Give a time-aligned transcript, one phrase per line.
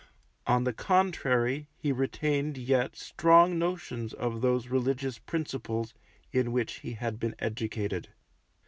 [0.47, 5.93] On the contrary, he retained yet strong notions of those religious principles
[6.31, 8.07] in which he had been educated.